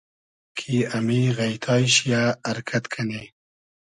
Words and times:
کی 0.57 0.77
امی 0.97 1.21
غݷتای 1.35 1.83
شی 1.93 2.03
یۂ 2.11 2.23
ارکئد 2.49 2.83
کئنی 2.93 3.23